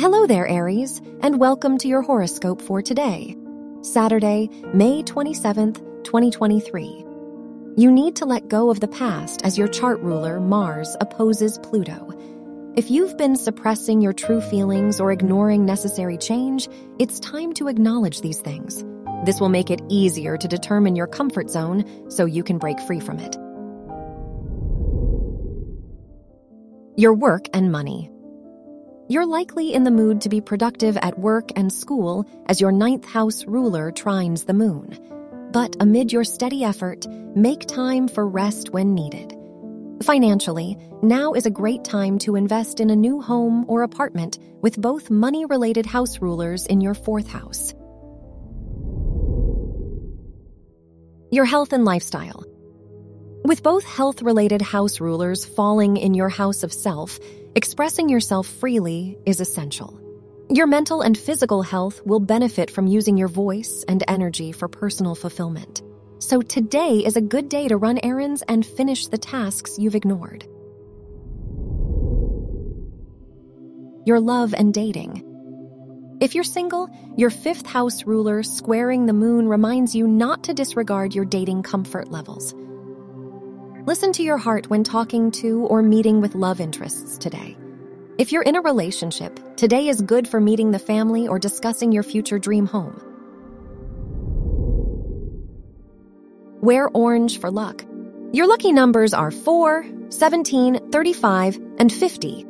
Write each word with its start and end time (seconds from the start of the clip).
Hello 0.00 0.26
there, 0.26 0.48
Aries, 0.48 1.02
and 1.20 1.38
welcome 1.38 1.76
to 1.76 1.86
your 1.86 2.00
horoscope 2.00 2.62
for 2.62 2.80
today, 2.80 3.36
Saturday, 3.82 4.48
May 4.72 5.02
27th, 5.02 5.76
2023. 6.04 7.04
You 7.76 7.92
need 7.92 8.16
to 8.16 8.24
let 8.24 8.48
go 8.48 8.70
of 8.70 8.80
the 8.80 8.88
past 8.88 9.42
as 9.44 9.58
your 9.58 9.68
chart 9.68 10.00
ruler, 10.00 10.40
Mars, 10.40 10.96
opposes 11.02 11.58
Pluto. 11.58 12.14
If 12.76 12.90
you've 12.90 13.18
been 13.18 13.36
suppressing 13.36 14.00
your 14.00 14.14
true 14.14 14.40
feelings 14.40 15.00
or 15.00 15.12
ignoring 15.12 15.66
necessary 15.66 16.16
change, 16.16 16.66
it's 16.98 17.20
time 17.20 17.52
to 17.52 17.68
acknowledge 17.68 18.22
these 18.22 18.40
things. 18.40 18.82
This 19.26 19.38
will 19.38 19.50
make 19.50 19.70
it 19.70 19.82
easier 19.90 20.38
to 20.38 20.48
determine 20.48 20.96
your 20.96 21.08
comfort 21.08 21.50
zone 21.50 22.10
so 22.10 22.24
you 22.24 22.42
can 22.42 22.56
break 22.56 22.80
free 22.80 23.00
from 23.00 23.18
it. 23.18 23.36
Your 26.98 27.12
work 27.12 27.48
and 27.52 27.70
money. 27.70 28.10
You're 29.10 29.26
likely 29.26 29.74
in 29.74 29.82
the 29.82 29.90
mood 29.90 30.20
to 30.20 30.28
be 30.28 30.40
productive 30.40 30.96
at 30.96 31.18
work 31.18 31.50
and 31.56 31.72
school 31.72 32.24
as 32.46 32.60
your 32.60 32.70
ninth 32.70 33.04
house 33.04 33.44
ruler 33.44 33.90
trines 33.90 34.46
the 34.46 34.54
moon. 34.54 34.96
But 35.50 35.74
amid 35.80 36.12
your 36.12 36.22
steady 36.22 36.62
effort, 36.62 37.08
make 37.34 37.66
time 37.66 38.06
for 38.06 38.28
rest 38.28 38.70
when 38.70 38.94
needed. 38.94 39.36
Financially, 40.04 40.78
now 41.02 41.32
is 41.32 41.44
a 41.44 41.50
great 41.50 41.82
time 41.82 42.20
to 42.20 42.36
invest 42.36 42.78
in 42.78 42.88
a 42.88 42.94
new 42.94 43.20
home 43.20 43.64
or 43.66 43.82
apartment 43.82 44.38
with 44.62 44.80
both 44.80 45.10
money 45.10 45.44
related 45.44 45.86
house 45.86 46.20
rulers 46.20 46.64
in 46.66 46.80
your 46.80 46.94
fourth 46.94 47.26
house. 47.26 47.74
Your 51.32 51.46
health 51.46 51.72
and 51.72 51.84
lifestyle. 51.84 52.44
With 53.44 53.64
both 53.64 53.82
health 53.82 54.22
related 54.22 54.62
house 54.62 55.00
rulers 55.00 55.44
falling 55.44 55.96
in 55.96 56.14
your 56.14 56.28
house 56.28 56.62
of 56.62 56.72
self, 56.72 57.18
expressing 57.54 58.08
yourself 58.08 58.46
freely 58.46 59.18
is 59.26 59.40
essential. 59.40 60.00
Your 60.48 60.66
mental 60.66 61.02
and 61.02 61.16
physical 61.16 61.62
health 61.62 62.00
will 62.04 62.20
benefit 62.20 62.70
from 62.70 62.86
using 62.86 63.16
your 63.16 63.28
voice 63.28 63.84
and 63.88 64.02
energy 64.08 64.52
for 64.52 64.68
personal 64.68 65.14
fulfillment. 65.14 65.82
So 66.18 66.42
today 66.42 66.98
is 66.98 67.16
a 67.16 67.20
good 67.20 67.48
day 67.48 67.68
to 67.68 67.76
run 67.76 67.98
errands 68.02 68.42
and 68.48 68.64
finish 68.64 69.06
the 69.06 69.18
tasks 69.18 69.78
you've 69.78 69.94
ignored. 69.94 70.44
Your 74.04 74.20
love 74.20 74.54
and 74.54 74.74
dating. 74.74 75.26
If 76.20 76.34
you're 76.34 76.44
single, 76.44 76.90
your 77.16 77.30
fifth 77.30 77.66
house 77.66 78.04
ruler 78.04 78.42
squaring 78.42 79.06
the 79.06 79.12
moon 79.12 79.48
reminds 79.48 79.94
you 79.94 80.06
not 80.06 80.44
to 80.44 80.54
disregard 80.54 81.14
your 81.14 81.24
dating 81.24 81.62
comfort 81.62 82.10
levels. 82.10 82.54
Listen 83.86 84.12
to 84.12 84.22
your 84.22 84.36
heart 84.36 84.68
when 84.68 84.84
talking 84.84 85.30
to 85.30 85.64
or 85.66 85.82
meeting 85.82 86.20
with 86.20 86.34
love 86.34 86.60
interests 86.60 87.16
today. 87.16 87.56
If 88.18 88.30
you're 88.30 88.42
in 88.42 88.56
a 88.56 88.60
relationship, 88.60 89.40
today 89.56 89.88
is 89.88 90.02
good 90.02 90.28
for 90.28 90.38
meeting 90.38 90.70
the 90.70 90.78
family 90.78 91.26
or 91.26 91.38
discussing 91.38 91.90
your 91.90 92.02
future 92.02 92.38
dream 92.38 92.66
home. 92.66 93.00
Wear 96.60 96.90
orange 96.90 97.40
for 97.40 97.50
luck. 97.50 97.82
Your 98.32 98.46
lucky 98.46 98.70
numbers 98.70 99.14
are 99.14 99.30
4, 99.30 99.86
17, 100.10 100.90
35, 100.90 101.58
and 101.78 101.90
50. 101.90 102.46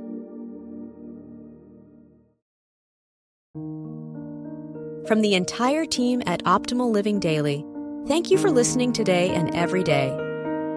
From 5.06 5.20
the 5.22 5.34
entire 5.34 5.84
team 5.86 6.22
at 6.26 6.42
Optimal 6.42 6.90
Living 6.90 7.20
Daily, 7.20 7.64
thank 8.08 8.32
you 8.32 8.38
for 8.38 8.50
listening 8.50 8.92
today 8.92 9.30
and 9.30 9.54
every 9.54 9.84
day. 9.84 10.29